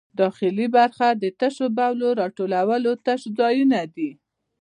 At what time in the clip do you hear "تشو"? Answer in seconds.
1.39-1.67